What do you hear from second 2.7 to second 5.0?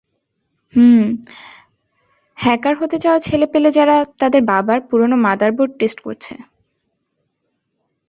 হতে চাওয়া ছেলেপেলে যারা তাদের বাবার